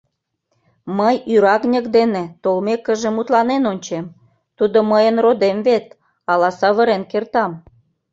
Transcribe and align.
Мый 0.97 1.15
ӱрагньык 1.33 1.85
дене, 1.97 2.23
толмекыже, 2.43 3.09
мутланен 3.15 3.63
ончем; 3.71 4.05
тудо 4.57 4.77
мыйын 4.91 5.17
родем 5.23 5.57
вет, 5.67 5.85
ала 6.31 6.49
савырен 6.59 7.03
кертам... 7.11 7.51